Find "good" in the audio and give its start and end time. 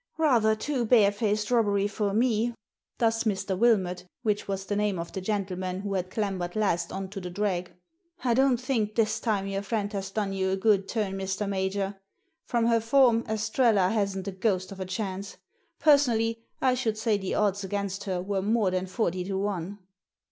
10.57-10.87